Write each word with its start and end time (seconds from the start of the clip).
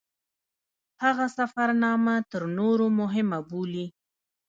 هغه 1.03 1.25
سفرنامه 1.37 2.15
تر 2.31 2.41
نورو 2.57 2.87
مهمه 2.99 3.39
بولي. 3.49 3.85